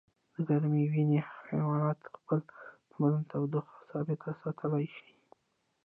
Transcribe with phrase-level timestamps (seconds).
[0.33, 1.19] د ګرمې وینې
[1.49, 2.39] حیوانات خپل
[2.89, 5.11] د بدن تودوخه ثابته ساتلی شي